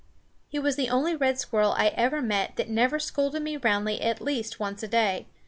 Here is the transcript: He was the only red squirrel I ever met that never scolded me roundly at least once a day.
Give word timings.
He 0.49 0.57
was 0.57 0.77
the 0.77 0.89
only 0.89 1.15
red 1.15 1.37
squirrel 1.37 1.73
I 1.73 1.89
ever 1.89 2.23
met 2.23 2.55
that 2.55 2.67
never 2.69 2.97
scolded 2.97 3.43
me 3.43 3.55
roundly 3.57 4.01
at 4.01 4.19
least 4.19 4.59
once 4.59 4.81
a 4.81 4.87
day. 4.87 5.27